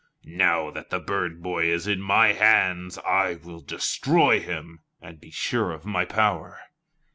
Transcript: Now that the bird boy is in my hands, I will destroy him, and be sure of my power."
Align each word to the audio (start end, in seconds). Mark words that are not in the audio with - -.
Now 0.25 0.71
that 0.71 0.89
the 0.89 0.97
bird 0.99 1.43
boy 1.43 1.65
is 1.69 1.85
in 1.85 2.01
my 2.01 2.33
hands, 2.33 2.97
I 2.97 3.35
will 3.35 3.59
destroy 3.59 4.39
him, 4.39 4.79
and 4.99 5.21
be 5.21 5.29
sure 5.29 5.71
of 5.71 5.85
my 5.85 6.05
power." 6.05 6.59